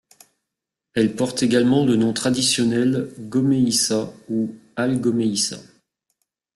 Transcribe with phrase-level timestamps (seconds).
[0.95, 5.59] Elle porte également le nom traditionnel Gomeïsa ou al-Gomeïsa.